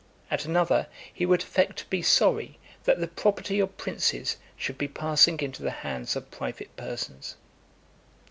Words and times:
at 0.31 0.45
another, 0.45 0.87
he 1.13 1.27
would 1.27 1.43
affect 1.43 1.77
to 1.77 1.85
be 1.85 2.01
sorry 2.01 2.57
that 2.85 2.99
the 2.99 3.07
property 3.07 3.59
of 3.59 3.77
princes 3.77 4.37
should 4.57 4.75
be 4.75 4.87
passing 4.87 5.39
into 5.41 5.61
the 5.61 5.69
hands 5.85 6.15
of 6.15 6.31
private 6.31 6.75
persons. 6.75 7.35